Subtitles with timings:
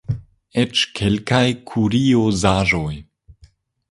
[0.61, 2.93] Eĉ kelkaj kuriozaĵoj.